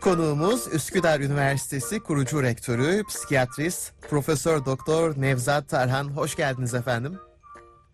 [0.00, 6.04] Konuğumuz Üsküdar Üniversitesi kurucu rektörü, psikiyatrist, Profesör Doktor Nevzat Tarhan.
[6.04, 7.12] Hoş geldiniz efendim.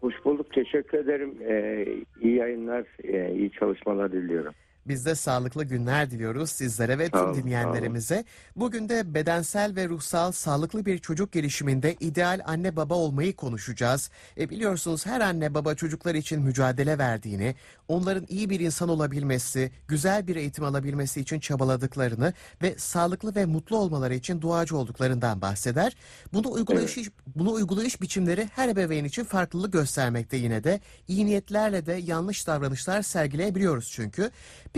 [0.01, 0.47] Hoş bulduk.
[0.55, 1.35] Teşekkür ederim.
[1.49, 1.87] Ee,
[2.21, 4.55] iyi yayınlar, e, iyi çalışmalar diliyorum.
[4.89, 8.25] Biz de sağlıklı günler diliyoruz sizlere ve tüm dinleyenlerimize.
[8.57, 14.11] Bugün de bedensel ve ruhsal sağlıklı bir çocuk gelişiminde ideal anne baba olmayı konuşacağız.
[14.39, 17.55] E biliyorsunuz her anne baba çocuklar için mücadele verdiğini,
[17.89, 23.77] onların iyi bir insan olabilmesi, güzel bir eğitim alabilmesi için çabaladıklarını ve sağlıklı ve mutlu
[23.77, 25.97] olmaları için duacı olduklarından bahseder.
[26.33, 26.99] Bunu uygulayış
[27.37, 33.03] bunu uygulayış biçimleri her ebeveyn için farklılık göstermekte yine de iyi niyetlerle de yanlış davranışlar
[33.03, 34.31] sergileyebiliyoruz çünkü.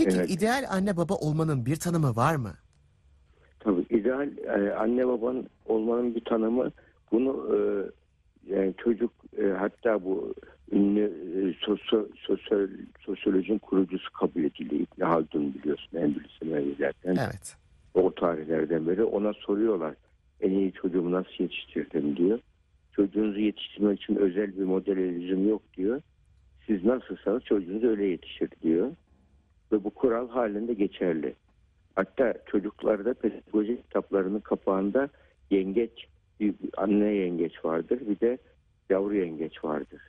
[0.05, 0.30] Peki Evet.
[0.30, 2.52] ideal anne baba olmanın bir tanımı var mı?
[3.61, 6.71] Tabii ideal e, anne babanın olmanın bir tanımı
[7.12, 7.59] bunu e,
[8.55, 10.34] yani çocuk e, hatta bu
[10.73, 12.69] ünlü e, sosyo, sosyal,
[13.01, 14.87] sosyolojinin kurucusu kabul ediliyor.
[14.97, 17.16] İbn Haldun biliyorsun Endülüs Emevilerden.
[17.16, 17.57] Evet.
[17.95, 19.95] O tarihlerden beri ona soruyorlar.
[20.41, 22.38] En iyi çocuğumu nasıl yetiştirdim diyor.
[22.93, 26.01] Çocuğunuzu yetiştirmek için özel bir model yok diyor.
[26.66, 28.90] Siz nasılsanız çocuğunuz öyle yetişir diyor.
[29.73, 31.35] Ve bu kural halinde geçerli.
[31.95, 35.09] Hatta çocuklarda pedagoji kitaplarının kapağında
[35.51, 36.07] yengeç,
[36.41, 38.01] bir anne yengeç vardır.
[38.09, 38.39] Bir de
[38.91, 40.01] yavru yengeç vardır.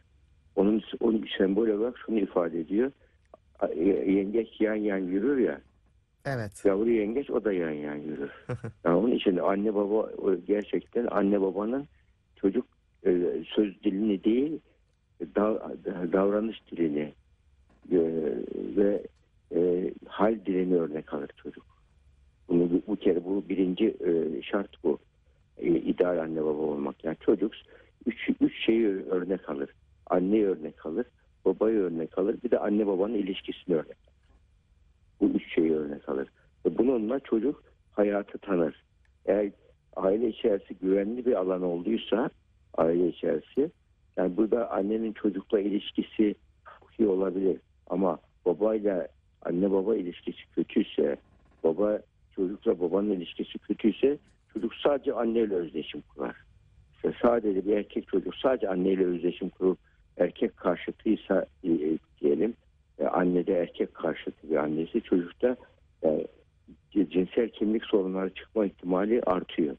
[0.56, 2.92] Onun, onun sembol olarak şunu ifade ediyor.
[4.06, 5.62] Yengeç yan yan yürür ya.
[6.26, 6.66] Evet.
[6.66, 8.32] Yavru yengeç o da yan yan yürür.
[8.86, 10.10] yani onun için anne baba
[10.48, 11.86] gerçekten anne babanın
[12.36, 12.66] çocuk
[13.06, 14.60] e, söz dilini değil
[15.22, 15.72] da-
[16.14, 17.14] davranış dilini
[17.92, 18.00] e,
[18.78, 19.04] ve
[19.56, 21.66] e, hal dilini örnek alır çocuk.
[22.50, 25.00] Bunu bu, bu kere bu birinci e, şart bu.
[25.58, 27.04] E, ideal anne baba olmak.
[27.04, 27.54] Yani çocuk
[28.06, 29.70] üç, üç şeyi örnek alır.
[30.06, 31.06] Anneyi örnek alır,
[31.46, 33.98] babayı örnek alır, bir de anne babanın ilişkisini örnek.
[35.22, 36.28] Bu üç şeyi örnek alır.
[36.66, 38.84] Ve bununla çocuk hayatı tanır.
[39.26, 39.52] Eğer
[39.96, 42.30] aile içerisi güvenli bir alan olduysa
[42.78, 43.72] aile içerisi
[44.18, 46.36] yani burada annenin çocukla ilişkisi
[47.00, 47.58] iyi olabilir
[47.88, 49.08] ama babayla
[49.42, 51.18] anne baba ilişkisi kötüyse
[51.64, 52.00] baba
[52.36, 54.18] çocukla babanın ilişkisi kötüyse
[54.54, 56.36] çocuk sadece anneyle özdeşim kurar.
[56.96, 59.78] İşte sadece bir erkek çocuk sadece anneyle özdeşim kurup
[60.18, 62.54] erkek karşıtıysa e, diyelim
[63.00, 65.56] e, anne de erkek karşıtı bir annesi çocukta
[66.04, 66.28] e,
[66.94, 69.76] cinsel kimlik sorunları çıkma ihtimali artıyor.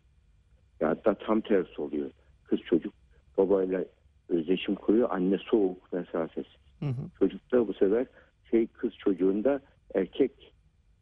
[0.81, 2.11] Ya hatta tam tersi oluyor.
[2.45, 2.95] Kız çocuk
[3.39, 3.85] babayla
[4.29, 5.09] özdeşim kuruyor.
[5.11, 6.53] Anne soğuk mesafesiz.
[6.81, 7.19] Hı hı.
[7.19, 8.07] Çocukta bu sefer
[8.51, 9.61] şey kız çocuğunda
[9.95, 10.53] erkek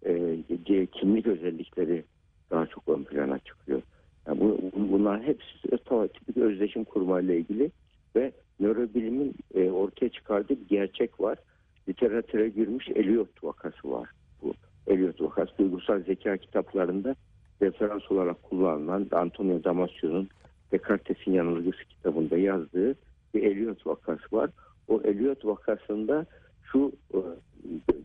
[0.07, 2.05] e, kimlik özellikleri
[2.51, 3.83] daha çok ön plana çıkıyor.
[4.27, 5.69] Yani bu, bu- bunlar hepsi
[6.13, 7.71] tipik özdeşim kurmayla ilgili
[8.17, 11.39] ve nörobilimin e, ortaya çıkardığı bir gerçek var.
[11.89, 14.09] Literatüre girmiş Eliot vakası var.
[14.43, 14.55] Bu
[14.87, 17.17] Eliot vakası duygusal zeka kitaplarında
[17.63, 20.29] referans olarak kullanılan Antonio Damasio'nun
[20.73, 22.95] Descartes'in yanılgısı kitabında yazdığı
[23.35, 24.51] bir Eliot vakası var.
[24.89, 26.27] O Eliot vakasında
[26.73, 27.21] şu e,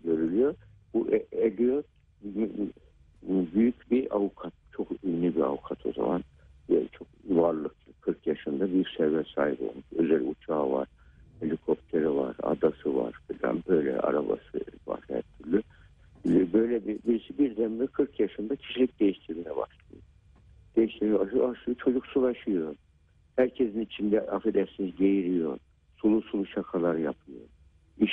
[0.04, 0.56] görülüyor.
[0.94, 1.86] Bu Eliot
[3.56, 4.54] büyük bir avukat.
[4.72, 6.24] Çok ünlü bir avukat o zaman.
[6.70, 7.94] E, Çok varlıklı.
[8.02, 9.86] 40 yaşında büyük servet sahibi olmuş.
[9.96, 10.88] Özel uçağı var.
[11.40, 12.36] Helikopteri var.
[12.44, 13.14] Adası var.
[13.42, 15.64] Falan böyle arabası var her türlü.
[16.30, 20.04] E, Böyle bir, birisi birdenbire 40 yaşında kişilik değiştirmeye başlıyor.
[20.76, 21.28] Değiştiriyor.
[21.28, 22.76] Aşıyor, aşıyor, çocuksulaşıyor.
[23.36, 25.58] Herkesin içinde affedersiniz geğiriyor.
[25.98, 27.23] Sulu sulu şakalar yapıyor.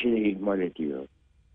[0.00, 1.06] İşini ihmal ediyor.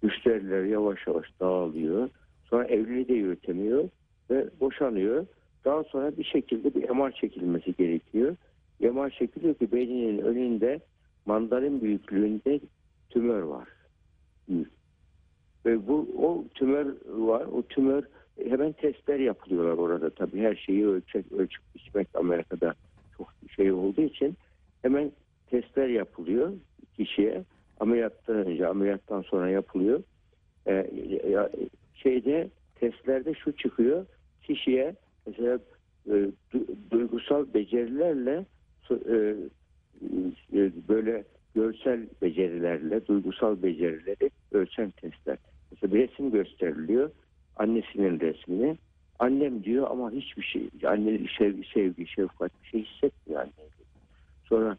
[0.01, 2.09] Müşteriler yavaş yavaş dağılıyor.
[2.43, 3.89] Sonra evliliği de yürütemiyor
[4.29, 5.25] ve boşanıyor.
[5.65, 8.35] Daha sonra bir şekilde bir MR çekilmesi gerekiyor.
[8.79, 10.79] MR çekiliyor ki beyninin önünde
[11.25, 12.59] mandalin büyüklüğünde
[13.09, 13.67] tümör var.
[15.65, 17.45] Ve bu o tümör var.
[17.45, 18.03] O tümör
[18.49, 20.41] hemen testler yapılıyorlar orada tabii.
[20.41, 22.73] Her şeyi ölçek, ölçüp biçmek Amerika'da
[23.17, 24.37] çok şey olduğu için
[24.81, 25.11] hemen
[25.49, 26.53] testler yapılıyor
[26.97, 27.43] kişiye.
[27.79, 30.03] Ameliyattan önce, ameliyattan sonra yapılıyor.
[30.67, 30.89] Ee,
[31.95, 34.05] şeyde testlerde şu çıkıyor.
[34.43, 34.95] Kişiye
[35.27, 35.59] mesela
[36.07, 36.11] e,
[36.53, 38.45] du- duygusal becerilerle
[38.91, 39.35] e,
[40.53, 41.23] e, böyle
[41.55, 45.37] görsel becerilerle duygusal becerileri ölçen testler.
[45.71, 47.11] Mesela bir resim gösteriliyor.
[47.55, 48.77] Annesinin resmini.
[49.19, 53.51] Annem diyor ama hiçbir şey, anne sevgi, sevgi, şefkat bir şey hissetmiyor anne.
[54.43, 54.77] Sonra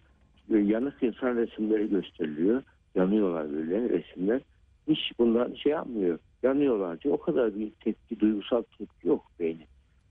[0.55, 2.63] e, yanık insan resimleri gösteriliyor.
[2.97, 4.41] Yanıyorlar böyle resimler.
[4.89, 6.19] Hiç bunlar şey yapmıyor.
[6.43, 7.15] Yanıyorlar diyor.
[7.15, 9.67] O kadar bir tepki, duygusal tepki yok beynin.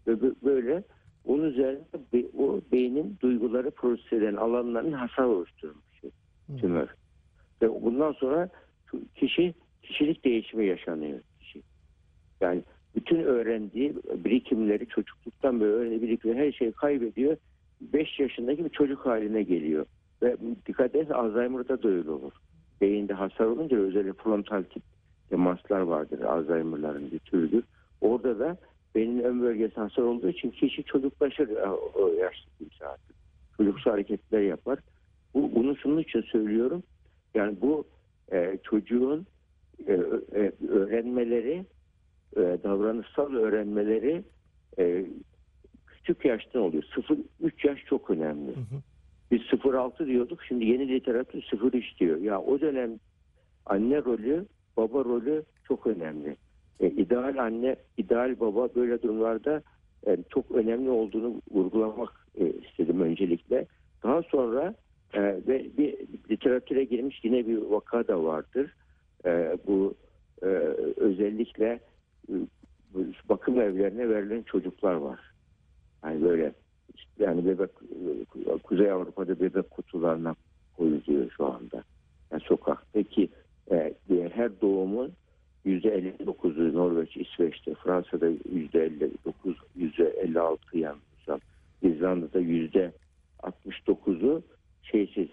[0.08, 0.84] Ve bö- böyle
[1.26, 1.80] onun üzerine
[2.14, 5.86] be- o beynin duyguları proses eden alanların hasar oluşturmuş
[6.58, 6.88] tümör.
[7.62, 8.50] Ve bundan sonra
[9.16, 9.54] kişi
[9.84, 11.62] kişilik değişimi yaşanıyor kişi.
[12.42, 12.64] Yani
[12.96, 17.38] bütün öğrendiği birikimleri çocukluktan beri öğrendiği birikimleri her şeyi kaybediyor.
[17.82, 19.86] 5 yaşındaki bir çocuk haline geliyor.
[20.22, 22.32] Ve dikkat edersen Alzheimer'da da öyle olur.
[22.82, 24.84] Beyinde hasar olunca özellikle frontal tip
[25.30, 26.22] temaslar vardır.
[26.22, 27.64] Alzheimer'ların bir türüdür.
[28.02, 28.58] Orada da
[28.96, 33.16] beynin ön bölgesi hasar olduğu için kişi çocuklaşır e, o yaşlı kimse artık.
[33.58, 34.80] Çocuksu hareketler yapar.
[35.34, 36.84] Bu, bunu şunun için söylüyorum.
[37.34, 37.86] Yani bu
[38.32, 39.26] e, çocuğun
[39.88, 41.66] e, e, öğrenmeleri,
[42.38, 44.24] e, davranışsal öğrenmeleri
[44.80, 45.06] e,
[45.88, 46.84] küçük yaştan oluyor.
[46.84, 48.54] 0-3 yaş çok önemli.
[49.32, 50.44] Biz 0-6 diyorduk.
[50.44, 52.18] Şimdi yeni literatür 0-3 diyor.
[52.18, 53.00] Ya o dönem
[53.66, 54.46] anne rolü,
[54.78, 56.38] baba rolü çok önemli.
[56.80, 59.62] E, ideal anne, ideal baba böyle durumlarda
[60.08, 63.66] e, çok önemli olduğunu vurgulamak e, istedim öncelikle.
[64.04, 64.76] Daha sonra
[65.14, 65.98] e, ve bir
[66.32, 68.76] literatüre girmiş yine bir vaka da vardır.
[69.26, 69.96] E, bu
[70.42, 70.48] e,
[70.98, 71.80] özellikle
[72.30, 72.34] e,
[73.30, 75.20] bakım evlerine verilen çocuklar var.
[76.04, 76.54] Yani böyle
[77.20, 77.70] yani bebek
[78.64, 80.36] Kuzey Avrupa'da bebek kutularına
[80.78, 81.84] koyuluyor şu anda.
[82.32, 83.30] Yani sokaktaki
[83.72, 83.94] e,
[84.34, 85.12] her doğumun
[85.66, 89.10] %59'u Norveç, İsveç'te, Fransa'da %59,
[89.78, 91.40] %56 yanılmıyorsam,
[91.82, 94.44] İzlanda'da %69'u
[94.84, 95.28] şeysiz,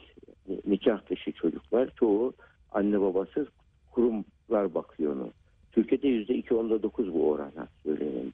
[0.66, 1.90] nikah dışı çocuklar.
[1.96, 2.32] Çoğu
[2.72, 3.48] anne babasız
[3.90, 5.30] kurumlar bakıyor onu.
[5.72, 8.32] Türkiye'de %2.9 bu orana söylenen.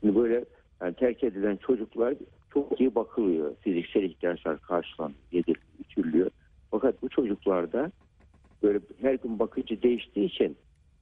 [0.00, 0.44] Şimdi böyle
[0.86, 2.14] yani terk edilen çocuklar
[2.54, 3.56] çok iyi bakılıyor.
[3.60, 6.30] Fiziksel ihtiyaçlar karşılanıyor, yediriliyor, içiriliyor.
[6.70, 7.92] Fakat bu çocuklarda
[8.62, 10.56] böyle her gün bakıcı değiştiği için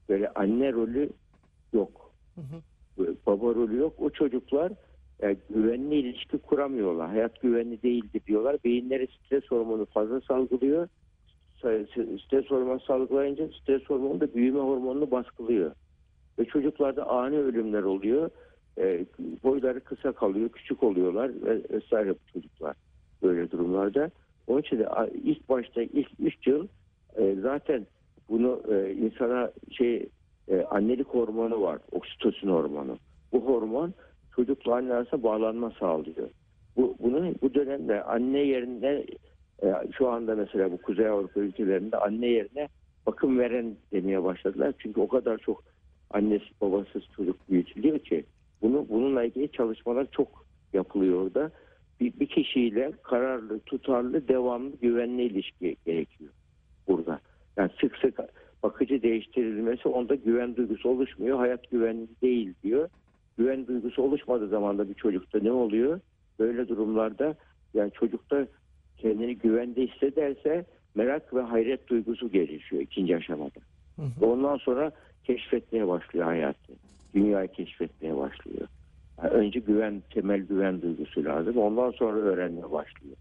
[0.08, 1.10] böyle anne rolü
[1.72, 2.12] yok.
[2.98, 3.94] Böyle Baba rolü yok.
[3.98, 4.72] O çocuklar
[5.22, 7.08] yani güvenli ilişki kuramıyorlar.
[7.08, 8.56] Hayat güvenli değildir diyorlar.
[8.64, 10.88] Beyinleri stres hormonu fazla salgılıyor.
[12.26, 15.72] Stres hormonu salgılayınca stres hormonu da büyüme hormonunu baskılıyor.
[16.38, 18.30] Ve çocuklarda ani ölümler oluyor.
[18.78, 19.04] E,
[19.44, 22.76] boyları kısa kalıyor, küçük oluyorlar ve vesaire çocuklar
[23.22, 24.10] böyle durumlarda.
[24.46, 24.88] Onun için de
[25.24, 26.66] ilk başta ilk 3 yıl
[27.16, 27.86] e, zaten
[28.28, 30.08] bunu e, insana şey
[30.48, 32.98] e, annelik hormonu var, oksitosin hormonu.
[33.32, 33.94] Bu hormon
[34.36, 36.28] çocukla anne arasında bağlanma sağlıyor.
[36.76, 39.04] Bu bunu bu dönemde anne yerine
[39.62, 42.68] e, şu anda mesela bu Kuzey Avrupa ülkelerinde anne yerine
[43.06, 44.74] bakım veren demeye başladılar.
[44.78, 45.62] Çünkü o kadar çok
[46.10, 48.24] annesi babasız çocuk büyütülüyor ki
[48.64, 51.50] bunu bununla ilgili çalışmalar çok yapılıyor orada.
[52.00, 56.30] Bir, bir kişiyle kararlı, tutarlı, devamlı, güvenli ilişki gerekiyor
[56.88, 57.20] burada.
[57.56, 58.18] Yani sık sık
[58.62, 61.38] bakıcı değiştirilmesi onda güven duygusu oluşmuyor.
[61.38, 62.88] Hayat güvenli değil diyor.
[63.38, 66.00] Güven duygusu oluşmadığı zaman da bir çocukta ne oluyor?
[66.38, 67.34] Böyle durumlarda
[67.74, 68.46] yani çocukta
[68.96, 70.64] kendini güvende hissederse
[70.94, 73.60] merak ve hayret duygusu gelişiyor ikinci aşamada.
[74.22, 74.92] Ondan sonra
[75.24, 76.72] keşfetmeye başlıyor hayatı.
[77.14, 78.68] Dünyayı keşfetmeye başlıyor.
[79.22, 81.56] Yani önce güven, temel güven duygusu lazım.
[81.56, 83.16] Ondan sonra öğrenmeye başlıyor.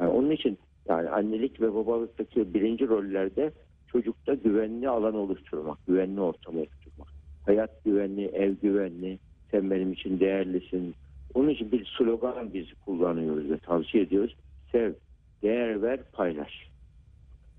[0.00, 0.58] Yani onun için
[0.88, 3.52] yani annelik ve babalıktaki birinci rollerde
[3.92, 7.08] çocukta güvenli alan oluşturmak, güvenli ortam oluşturmak.
[7.46, 9.18] Hayat güvenli, ev güvenli,
[9.50, 10.94] sen benim için değerlisin.
[11.34, 14.36] Onun için bir slogan biz kullanıyoruz ve tavsiye ediyoruz.
[14.72, 14.92] Sev,
[15.42, 16.52] değer ver, paylaş.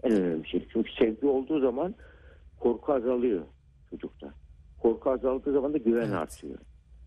[0.04, 0.68] En önemli şey.
[0.74, 1.96] Çünkü sevgi olduğu zaman
[2.60, 3.42] korku azalıyor
[3.90, 4.34] çocukta.
[4.86, 6.14] Korku azaldığı zaman da güven Evet.
[6.14, 6.58] artıyor.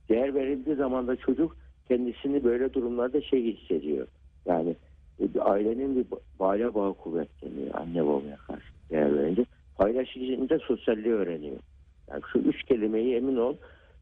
[0.09, 1.57] Değer verildiği zaman da çocuk
[1.89, 4.07] kendisini böyle durumlarda şey hissediyor.
[4.47, 4.77] Yani
[5.21, 6.07] e, ailenin bir
[6.41, 9.45] aile bağı kuvvetleniyor anne babaya karşı değer verince.
[9.77, 11.57] Paylaşıcında sosyalliği öğreniyor.
[12.11, 13.57] Yani şu üç kelimeyi emin ol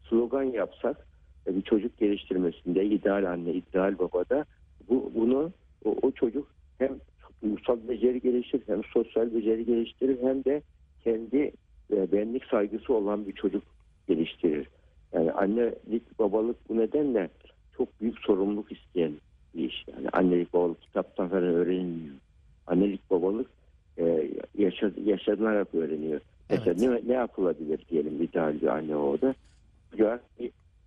[0.08, 1.06] slogan yapsak
[1.46, 4.44] e, bir çocuk geliştirmesinde ideal anne, ideal babada
[4.88, 5.52] bu bunu
[5.84, 6.48] o, o çocuk
[6.78, 6.92] hem
[7.42, 10.62] duygusal beceri geliştirir hem sosyal beceri geliştirir hem de
[11.04, 11.52] kendi
[11.92, 13.62] e, benlik saygısı olan bir çocuk
[14.06, 14.68] geliştirir.
[15.12, 17.28] Yani annelik babalık bu nedenle
[17.76, 19.12] çok büyük sorumluluk isteyen
[19.54, 19.84] bir iş.
[19.88, 22.14] Yani annelik babalık kitaptan falan öğrenilmiyor.
[22.66, 23.50] Annelik babalık
[23.98, 26.20] e, yaşa, yaşanarak öğreniyor.
[26.50, 29.34] Mesela ne, ne yapılabilir diyelim bir anne babada.
[29.96, 30.20] Ya,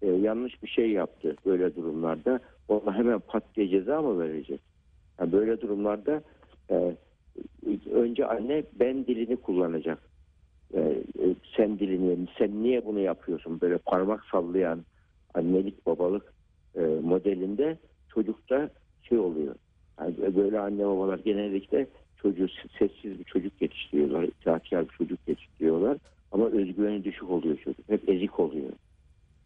[0.02, 2.40] e, yanlış bir şey yaptı böyle durumlarda.
[2.68, 4.62] Ona hemen pat diye ceza mı verecek?
[5.20, 6.22] Yani böyle durumlarda
[6.72, 6.96] e,
[7.92, 10.09] önce anne ben dilini kullanacak.
[10.74, 13.62] E, e, sen dilini, sen niye bunu yapıyorsun?
[13.62, 14.86] Böyle parmak sallayan
[15.34, 16.34] annelik babalık
[16.76, 17.78] e, modelinde
[18.14, 18.70] çocukta
[19.04, 19.56] şey oluyor.
[20.00, 22.48] Yani böyle anne babalar genellikle çocuğu
[22.80, 25.98] sessiz bir çocuk yetiştiriyorlar, itaatkar bir çocuk yetiştiriyorlar.
[26.32, 27.90] Ama özgüveni düşük oluyor çocuk.
[27.90, 28.70] Hep ezik oluyor.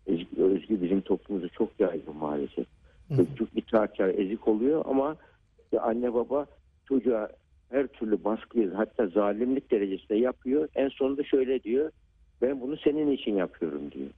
[0.08, 2.66] Ezik, özgü bizim toplumumuzda çok yaygın maalesef.
[3.16, 5.16] Çocuk itaatkar, ezik oluyor ama
[5.64, 6.46] işte anne baba
[6.86, 7.30] çocuğa
[7.74, 10.70] her türlü baskıyı hatta zalimlik derecesinde yapıyor.
[10.76, 11.92] En sonunda şöyle diyor.
[12.42, 14.10] Ben bunu senin için yapıyorum diyor.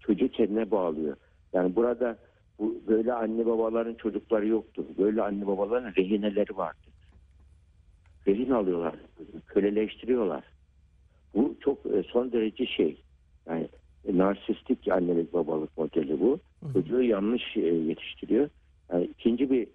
[0.00, 1.16] çocuğu kendine bağlıyor.
[1.52, 2.18] Yani burada
[2.58, 4.84] bu böyle anne babaların çocukları yoktur.
[4.98, 6.92] Böyle anne babaların rehineleri vardır.
[8.26, 8.94] Rehin alıyorlar,
[9.46, 10.44] köleleştiriyorlar.
[11.34, 13.02] Bu çok e, son derece şey.
[13.46, 13.68] Yani
[14.04, 16.38] e, narsistik annelik babalık modeli bu.
[16.72, 18.48] Çocuğu yanlış e, yetiştiriyor.
[18.92, 19.68] Yani ikinci bir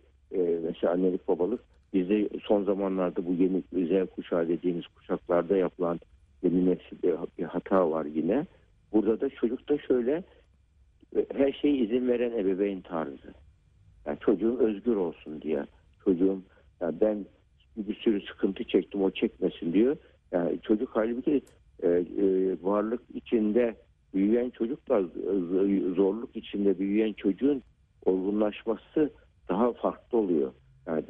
[0.63, 1.60] mesela annelik babalık
[1.94, 6.00] bizde son zamanlarda bu yeni Z kuşağı dediğimiz kuşaklarda yapılan
[6.44, 6.98] yeni nesil
[7.38, 8.46] bir, hata var yine.
[8.94, 10.24] Burada da çocukta şöyle
[11.36, 13.34] her şeye izin veren ebeveyn tarzı.
[14.06, 15.65] Yani çocuğum özgür olsun diye.
[16.06, 16.41] Çocuğum
[16.82, 17.25] yani ben
[17.77, 19.98] bir sürü sıkıntı çektim o çekmesin diyor.
[20.32, 21.41] Yani çocuk halbuki
[21.84, 22.03] e, e,
[22.62, 23.75] varlık içinde
[24.13, 25.03] büyüyen çocukla
[25.96, 27.63] zorluk içinde büyüyen çocuğun
[28.06, 29.10] olgunlaşması
[29.50, 30.51] daha farklı oluyor.
[30.88, 31.03] Yani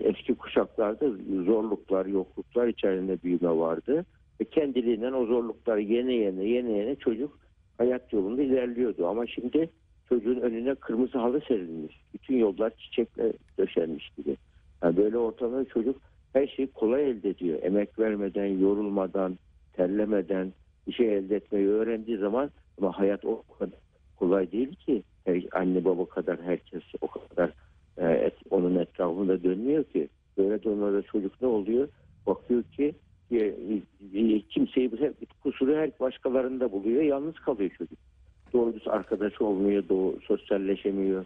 [0.00, 1.10] eski kuşaklarda
[1.44, 4.04] zorluklar, yokluklar içerisinde büyüme vardı.
[4.40, 7.38] Ve kendiliğinden o zorlukları yene yene yene yene çocuk
[7.78, 9.06] hayat yolunda ilerliyordu.
[9.06, 9.70] Ama şimdi
[10.08, 12.00] çocuğun önüne kırmızı halı serilmiş.
[12.14, 14.36] Bütün yollar çiçekle döşenmiş gibi.
[14.82, 15.96] Yani böyle ortamda çocuk
[16.32, 17.58] her şeyi kolay elde ediyor.
[17.62, 19.38] Emek vermeden, yorulmadan,
[19.72, 20.52] terlemeden
[20.86, 23.78] bir şey elde etmeyi öğrendiği zaman ama hayat o kadar
[24.16, 25.02] kolay değil ki.
[25.24, 27.52] Her, anne baba kadar herkes o kadar
[27.98, 30.08] e, onun etrafında dönmüyor ki.
[30.38, 31.88] Böyle durumlarda çocuk ne oluyor?
[32.26, 32.94] Bakıyor ki
[33.30, 33.36] e,
[34.14, 37.02] e, kimseyi hep kusuru her başkalarında buluyor.
[37.02, 37.98] Yalnız kalıyor çocuk.
[38.52, 41.24] Doğru düz arkadaş olmuyor, doğru, sosyalleşemiyor.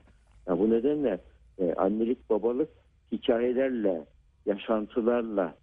[0.49, 1.21] Ya bu nedenle
[1.59, 2.69] e, annelik babalık
[3.13, 4.05] hikayelerle,
[4.47, 5.55] yaşantılarla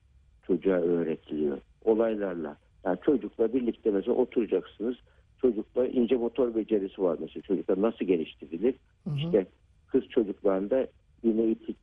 [0.47, 1.57] çocuğa öğretiliyor.
[1.85, 2.57] Olaylarla.
[2.85, 4.95] Yani çocukla birlikte mesela oturacaksınız.
[5.41, 7.41] Çocukla ince motor becerisi var mesela.
[7.41, 8.75] Çocuklar nasıl geliştirilir?
[9.03, 9.15] Hı hı.
[9.17, 9.45] İşte
[9.93, 10.87] kız çocuklarında
[11.23, 11.77] iğne itik,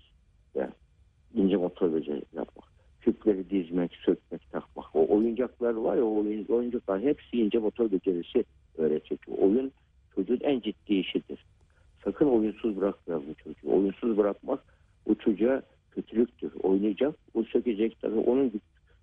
[0.54, 0.70] yani
[1.34, 2.70] ince motor yapmak.
[3.00, 4.96] Küpleri dizmek, sökmek, takmak.
[4.96, 8.44] O oyuncaklar var ya o oyun, oyuncaklar hepsi ince motor becerisi
[8.78, 9.20] öğretecek.
[9.38, 9.72] Oyun
[10.14, 11.44] çocuğun en ciddi işidir.
[12.04, 13.70] Sakın oyunsuz bırakmayalım çocuğu.
[13.72, 14.60] Oyunsuz bırakmak
[15.06, 16.52] bu çocuğa kötülüktür.
[16.62, 17.96] Oynayacak, o sökecek.
[18.00, 18.52] Tabii onun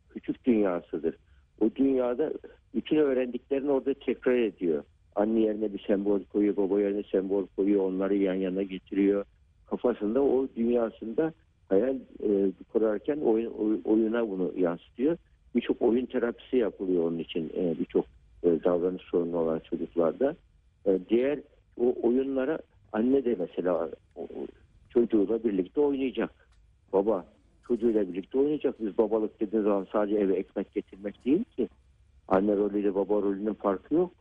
[0.09, 1.15] küçük dünyasıdır.
[1.61, 2.33] O dünyada
[2.75, 4.83] bütün öğrendiklerini orada tekrar ediyor.
[5.17, 9.25] Anne yerine bir sembol koyuyor, baba yerine sembol koyuyor, onları yan yana getiriyor.
[9.65, 11.33] Kafasında o dünyasında
[11.69, 15.17] hayal e, kurarken oyun, oy- oyuna bunu yansıtıyor.
[15.55, 18.05] Birçok oyun terapisi yapılıyor onun için e, birçok
[18.43, 20.35] e, davranış sorunu olan çocuklarda.
[20.85, 21.39] E, diğer
[21.79, 22.59] o oyunlara
[22.93, 23.89] anne de mesela
[24.89, 26.31] çocuğuyla birlikte oynayacak.
[26.93, 27.25] Baba
[27.67, 28.81] çocuğuyla birlikte oynayacak.
[28.81, 31.69] Biz babalık dediğimiz zaman sadece eve ekmek getirmek değil ki.
[32.27, 34.11] Anne rolüyle baba rolünün farkı yok.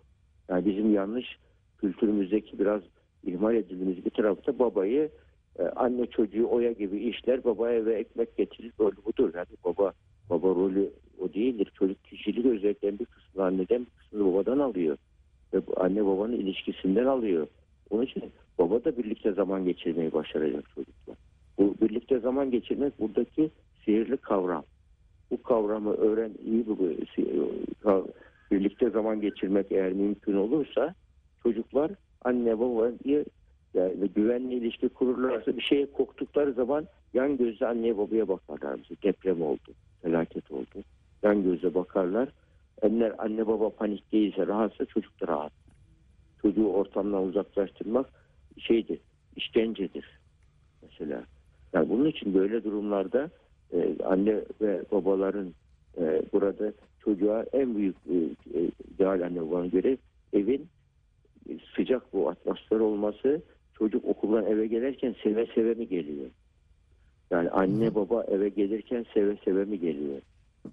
[0.49, 1.39] Yani bizim yanlış
[1.79, 2.83] kültürümüzdeki biraz
[3.25, 5.11] ihmal edildiğimiz bir tarafta babayı
[5.59, 9.31] e, anne çocuğu oya gibi işler babaya eve ekmek getirir rolü budur.
[9.35, 9.93] Yani baba
[10.31, 11.73] baba rolü o değildir.
[11.79, 14.97] Çocuk kişilik özelliklerin bir kısmını anneden bir kısmını babadan alıyor.
[15.55, 17.47] Ve anne babanın ilişkisinden alıyor.
[17.91, 18.23] Onun için
[18.59, 21.15] baba da birlikte zaman geçirmeyi başaracak çocukla.
[21.59, 23.51] Bu birlikte zaman geçirmek buradaki
[23.85, 24.65] sihirli kavram.
[25.31, 26.79] Bu kavramı öğren iyi bu
[28.51, 30.95] birlikte zaman geçirmek eğer mümkün olursa
[31.43, 31.91] çocuklar
[32.25, 33.25] anne babayı
[33.75, 38.77] yani güvenli ilişki kururlarsa bir şeye korktukları zaman yan gözle anneye babaya bakarlar.
[38.77, 39.73] Mesela deprem oldu,
[40.03, 40.85] felaket oldu.
[41.23, 42.29] Yan gözle bakarlar.
[42.83, 45.53] Eğer anne baba panik değilse, rahatsa çocuk da rahat.
[46.43, 48.07] Çocuğu ortamdan uzaklaştırmak
[48.59, 49.01] şeydir,
[49.37, 50.21] işkencedir
[50.83, 51.25] mesela.
[51.73, 53.31] Yani bunun için böyle durumlarda
[53.73, 55.55] e, anne ve babaların
[55.99, 56.73] e, burada
[57.07, 58.15] çocuğa en büyük e,
[58.59, 59.97] e, ideal anne babanın göre
[60.33, 60.67] evin
[61.77, 63.43] sıcak bu atmosfer olması
[63.79, 66.27] çocuk okuldan eve gelirken seve seve mi geliyor?
[67.31, 70.21] Yani anne baba eve gelirken seve seve mi geliyor?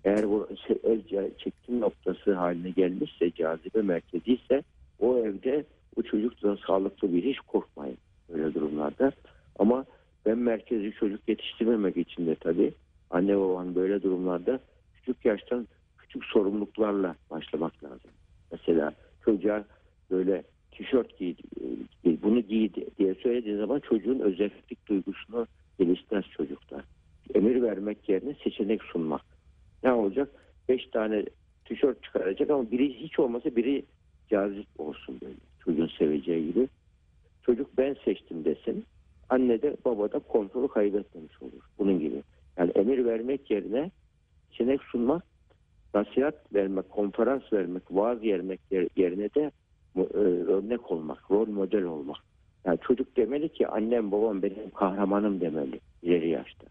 [0.04, 0.48] Eğer bu
[0.84, 1.00] ev
[1.38, 4.64] çekim noktası haline gelmişse cazibe merkezi ise
[5.00, 7.98] o evde o çocuk da sağlıklı bir hiç korkmayın
[8.34, 9.12] öyle durumlarda.
[9.60, 9.86] Ama
[10.26, 12.74] ben merkezi çocuk yetiştirmemek için de tabii
[13.10, 14.60] anne babanın böyle durumlarda
[14.96, 15.68] küçük yaştan
[16.14, 18.12] küçük sorumluluklarla başlamak lazım.
[18.52, 18.94] Mesela
[19.26, 19.66] çocuğa
[20.12, 21.36] böyle tişört giy,
[22.04, 25.48] giy, bunu giy diye söylediğin zaman çocuğun özellik duygusunu
[25.80, 26.84] geliştirmez çocuklar.
[27.36, 29.22] Emir vermek yerine seçenek sunmak.
[29.84, 30.30] Ne olacak?
[30.70, 31.26] Beş tane
[31.66, 33.86] tişört çıkaracak ama biri hiç olmasa biri
[34.30, 35.36] cazip olsun böyle.
[35.66, 36.68] Çocuğun seveceği gibi.
[37.44, 38.86] Çocuk ben seçtim desin.
[39.30, 41.62] Anne de baba da kontrolü kaybetmemiş olur.
[41.80, 42.24] Bunun gibi.
[42.58, 43.92] Yani emir vermek yerine
[44.50, 45.33] seçenek sunmak,
[45.94, 49.52] nasihat vermek, konferans vermek, vaaz vermek yer- yerine de
[49.98, 50.00] e,
[50.54, 52.18] örnek olmak, rol model olmak.
[52.66, 56.68] Yani çocuk demeli ki annem babam benim kahramanım demeli ileri yaşta.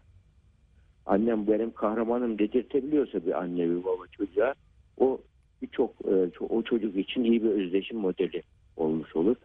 [1.05, 4.53] Annem benim kahramanım dedirtebiliyorsa bir anne bir baba çocuğa
[4.97, 5.19] o
[5.61, 8.43] birçok e, o çocuk için iyi bir özdeşim modeli
[8.77, 9.35] olmuş olur.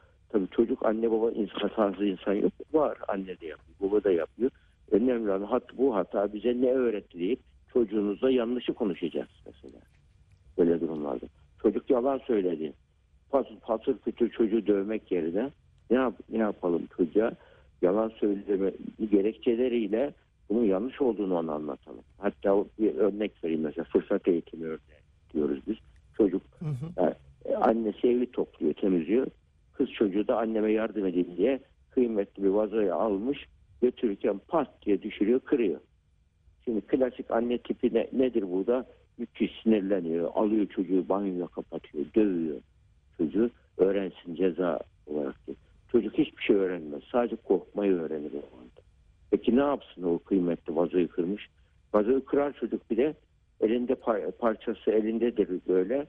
[0.80, 2.52] anne baba insan, hatasız insan yok.
[2.72, 2.98] Var.
[3.08, 3.76] Anne de yapıyor.
[3.80, 4.50] Baba da yapıyor.
[4.90, 7.40] Önemli olan hat, bu hata bize ne öğretti deyip
[7.72, 9.82] çocuğunuzla yanlışı konuşacağız mesela.
[10.58, 11.26] Böyle durumlarda.
[11.62, 12.72] Çocuk yalan söyledi.
[13.30, 15.50] Patır patır kütür çocuğu dövmek yerine
[15.90, 17.32] ne, yap, ne yapalım çocuğa?
[17.82, 18.72] Yalan söyleme
[19.10, 20.14] gerekçeleriyle
[20.48, 22.04] bunun yanlış olduğunu ona anlatalım.
[22.18, 25.00] Hatta bir örnek vereyim mesela fırsat eğitimi örneği
[25.34, 25.76] diyoruz biz.
[26.16, 27.02] Çocuk Hı hı.
[27.02, 29.26] yani, e, annesi evi topluyor, temizliyor.
[29.72, 31.60] Kız çocuğu da anneme yardım edeyim diye
[31.90, 33.46] kıymetli bir vazoyu almış
[33.82, 35.80] götürürken pat diye düşürüyor, kırıyor.
[36.68, 38.86] Şimdi klasik anne tipi ne, nedir burada?
[39.18, 42.60] Müthiş sinirleniyor, alıyor çocuğu banyoya kapatıyor, dövüyor
[43.18, 43.50] çocuğu.
[43.76, 45.56] Öğrensin ceza olarak diyor.
[45.92, 47.02] Çocuk hiçbir şey öğrenmez.
[47.12, 48.80] Sadece korkmayı öğrenir o anda.
[49.30, 51.48] Peki ne yapsın o kıymetli vazoyu kırmış?
[51.94, 53.14] Vazoyu kırar çocuk bir de
[53.60, 56.06] elinde par- parçası elindedir böyle.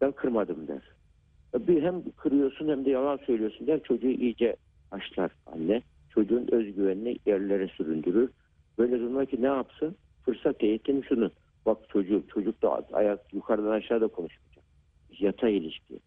[0.00, 0.82] Ben kırmadım der.
[1.58, 3.82] Bir hem kırıyorsun hem de yalan söylüyorsun der.
[3.82, 4.56] Çocuğu iyice
[4.90, 5.82] açlar anne.
[6.10, 8.30] Çocuğun özgüvenini yerlere süründürür.
[8.78, 9.96] Böyle durumda ki ne yapsın?
[10.24, 11.30] Fırsat eğitim şunu.
[11.66, 14.64] Bak çocuk, çocuk da ayak yukarıdan aşağıda konuşmayacak.
[15.18, 15.98] Yatay ilişki.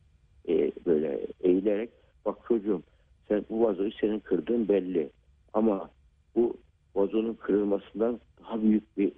[0.49, 1.89] Ee, böyle eğilerek
[2.25, 2.81] bak çocuğum
[3.27, 5.09] sen bu vazoyu senin kırdığın belli.
[5.53, 5.89] Ama
[6.35, 6.57] bu
[6.95, 9.11] vazonun kırılmasından daha büyük bir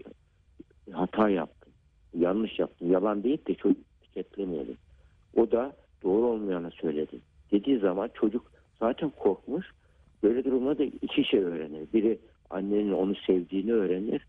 [0.92, 1.74] hata yaptın.
[2.18, 2.90] Yanlış yaptın.
[2.90, 4.78] Yalan değil de çocuk etiketlemeyelim.
[5.36, 7.20] O da doğru olmayanı söyledi.
[7.52, 9.72] Dediği zaman çocuk zaten korkmuş.
[10.24, 11.88] Böyle durumda da iki şey öğrenir.
[11.94, 14.28] Biri annenin onu sevdiğini öğrenir.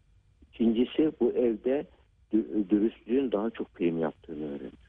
[0.53, 1.87] İkincisi bu evde
[2.33, 4.89] dü- dürüstlüğün daha çok prim yaptığını öğrenir.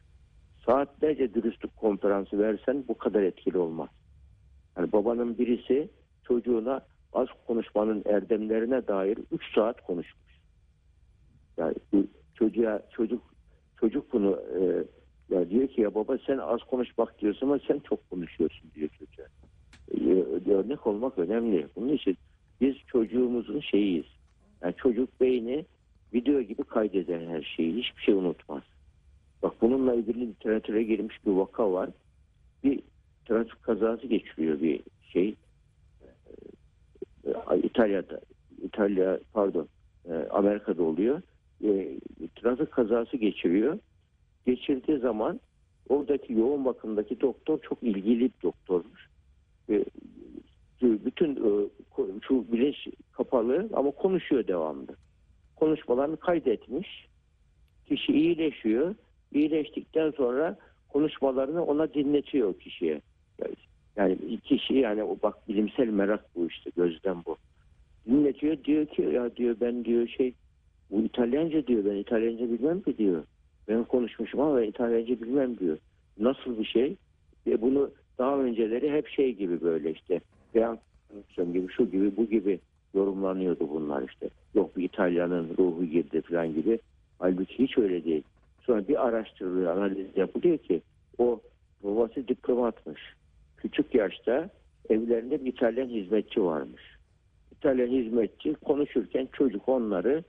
[0.66, 3.90] Saatlerce dürüstlük konferansı versen bu kadar etkili olmaz.
[4.78, 5.90] Yani babanın birisi
[6.24, 6.82] çocuğuna
[7.14, 10.40] az konuşmanın erdemlerine dair 3 saat konuşmuş.
[11.58, 11.76] Yani
[12.34, 13.22] çocuğa çocuk
[13.76, 14.60] çocuk bunu e,
[15.36, 18.90] ya diyor ki ya baba sen az konuş bak diyorsun ama sen çok konuşuyorsun diyor
[18.90, 19.28] çocuğa.
[19.92, 21.68] E, örnek olmak önemli.
[21.76, 22.18] Bunun için
[22.62, 24.19] biz çocuğumuzun şeyiyiz.
[24.64, 25.66] Yani çocuk beyni
[26.14, 27.76] video gibi kaydeder her şeyi.
[27.76, 28.64] Hiçbir şey unutmaz.
[29.44, 31.90] Bak bununla ilgili literatüre girmiş bir vaka var.
[32.64, 32.80] Bir
[33.26, 34.82] trafik kazası geçiriyor bir
[35.14, 35.36] şey.
[37.26, 38.22] E, İtalya'da
[38.62, 39.68] İtalya pardon
[40.10, 41.22] e, Amerika'da oluyor.
[41.64, 42.00] E,
[42.36, 43.80] trafik kazası geçiriyor.
[44.46, 45.40] Geçirdiği zaman
[45.90, 49.10] oradaki yoğun bakımdaki doktor çok ilgili bir doktormuş.
[50.82, 51.68] Bütün e,
[52.28, 54.96] şu bilinç kapalı ama konuşuyor devamlı.
[55.56, 57.08] Konuşmalarını kaydetmiş.
[57.86, 58.96] Kişi iyileşiyor.
[59.34, 60.58] İyileştikten sonra
[60.90, 63.02] konuşmalarını ona dinletiyor kişiye.
[63.96, 67.38] Yani- kişi yani o bak bilimsel merak bu işte gözden bu.
[68.08, 70.34] Dinletiyor diyor ki ya diyor ben diyor şey
[70.92, 73.24] bu İtalyanca diyor ben İtalyanca bilmem ki diyor.
[73.68, 75.78] Ben konuşmuşum ama İtalyanca bilmem diyor.
[76.20, 76.96] Nasıl bir şey?
[77.48, 80.22] Ve bunu daha önceleri hep şey gibi böyle işte
[80.56, 82.60] reenkarnasyon gibi şu gibi bu gibi
[82.94, 84.30] yorumlanıyordu bunlar işte.
[84.56, 86.80] Yok bir İtalyanın ruhu girdi falan gibi.
[87.20, 88.24] Halbuki hiç öyle değil.
[88.62, 90.82] Sonra bir araştırılıyor, analiz yapılıyor ki
[91.18, 91.40] o
[91.84, 93.02] babası diplomatmış.
[93.58, 94.50] Küçük yaşta
[94.90, 96.82] evlerinde bir İtalyan hizmetçi varmış.
[97.52, 100.24] İtalyan hizmetçi konuşurken çocuk onları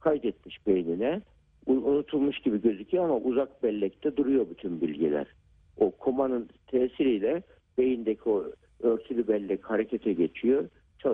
[0.00, 1.20] kaydetmiş beynine.
[1.66, 5.26] Unutulmuş gibi gözüküyor ama uzak bellekte duruyor bütün bilgiler.
[5.76, 7.42] O komanın tesiriyle
[7.78, 8.44] beyindeki o
[8.82, 10.68] örtülü bellek harekete geçiyor.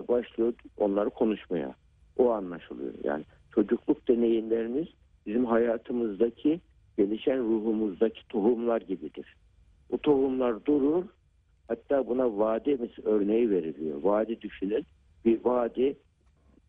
[0.08, 1.74] Başlıyor onları konuşmaya.
[2.18, 2.92] O anlaşılıyor.
[3.04, 4.86] Yani çocukluk deneyimlerimiz
[5.26, 6.60] bizim hayatımızdaki
[6.98, 9.36] gelişen ruhumuzdaki tohumlar gibidir.
[9.90, 11.04] Bu tohumlar durur.
[11.68, 12.38] Hatta buna
[12.74, 14.02] mes- örneği veriliyor.
[14.02, 14.84] Vadi düşünün.
[15.24, 15.96] Bir vadi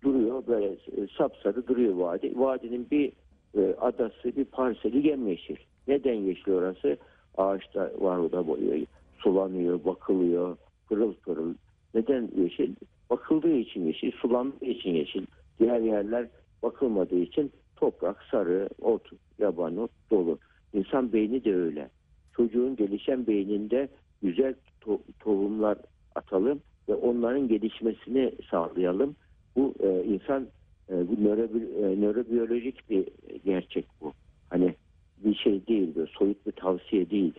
[0.03, 2.39] duruyor böyle e, sapsarı duruyor vadi.
[2.39, 3.11] Vadinin bir
[3.57, 5.55] e, adası bir parseli yemyeşil.
[5.87, 6.97] Neden yeşil orası?
[7.37, 8.87] Ağaçta var o da boyuyor.
[9.17, 10.57] Sulanıyor, bakılıyor,
[10.89, 11.53] pırıl pırıl.
[11.93, 12.75] Neden yeşil?
[13.09, 15.25] Bakıldığı için yeşil, sulandığı için yeşil.
[15.59, 16.27] Diğer yerler
[16.63, 20.39] bakılmadığı için toprak, sarı, ot, yaban ot dolu.
[20.73, 21.89] İnsan beyni de öyle.
[22.35, 23.89] Çocuğun gelişen beyninde
[24.21, 25.77] güzel to- tohumlar
[26.15, 29.15] atalım ve onların gelişmesini sağlayalım.
[29.55, 30.47] Bu e, insan
[30.89, 33.07] e, bu nörobi- e, nörobiyolojik bir
[33.45, 34.13] gerçek bu.
[34.49, 34.75] Hani
[35.17, 37.33] bir şey değil, soyut bir tavsiye değil.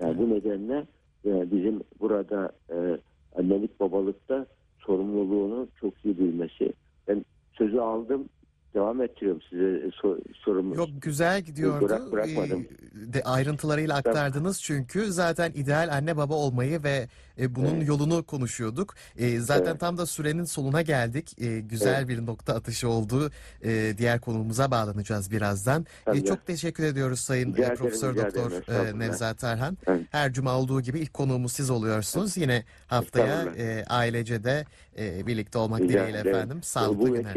[0.00, 0.86] Yani bu nedenle
[1.26, 2.98] e, bizim burada e,
[3.34, 4.46] annelik babalıkta
[4.78, 6.72] sorumluluğunu çok iyi bilmesi.
[7.08, 8.28] Ben sözü aldım
[8.74, 10.76] devam ettiriyorum size sor, sorumu.
[10.76, 11.84] Yok güzel gidiyordu.
[11.84, 12.60] Bırak- bırakmadım.
[12.60, 17.08] Ee, De ayrıntılarıyla aktardınız çünkü zaten ideal anne baba olmayı ve
[17.38, 17.88] e, bunun Evet.
[17.88, 18.94] yolunu konuşuyorduk.
[19.16, 19.80] E, zaten Evet.
[19.80, 21.42] tam da sürenin sonuna geldik.
[21.42, 23.30] E, güzel bir nokta atışı oldu.
[23.64, 25.86] E, diğer konuğumuza bağlanacağız birazdan.
[26.04, 26.18] Tabii.
[26.18, 28.98] E, çok teşekkür ediyoruz Sayın Rica e, ederim, Profesör rica Doktor e.
[28.98, 29.78] Nevzat Erhan.
[29.86, 30.00] Evet.
[30.10, 32.36] Her cuma olduğu gibi ilk konuğumuz siz oluyorsunuz.
[32.36, 34.64] Yine haftaya e, ailece de
[34.98, 36.62] e, birlikte olmak Rica dileğiyle efendim.
[36.62, 37.34] Sağlıklı bu günler.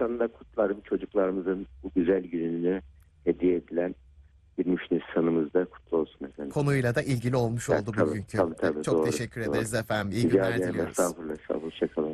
[0.00, 2.82] Vesileyle 23 Nisan'da kutlarım çocuklarımızın bu güzel gününü
[3.24, 3.94] hediye edilen
[4.58, 6.52] 23 Nisan'ımız da kutlu olsun efendim.
[6.52, 8.36] Konuyla da ilgili olmuş Evet, oldu tabii, bugünkü.
[8.36, 9.50] tabii, tabii, çok doğru, teşekkür doğru.
[9.54, 10.12] ederiz efendim.
[10.18, 10.90] İyi Rica günler diliyoruz.
[10.90, 11.34] Estağfurullah.
[11.98, 12.07] Olun.